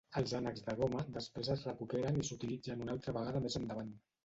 Els 0.19 0.31
ànecs 0.37 0.63
de 0.69 0.73
goma 0.79 1.03
després 1.17 1.51
es 1.57 1.67
recuperen 1.69 2.19
i 2.23 2.27
s'utilitzen 2.31 2.83
una 2.89 2.97
altra 2.97 3.17
vegada 3.21 3.45
més 3.47 3.61
endavant. 3.63 3.97